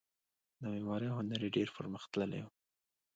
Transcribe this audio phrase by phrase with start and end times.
[0.59, 2.47] د معمارۍ هنر یې ډیر پرمختللی و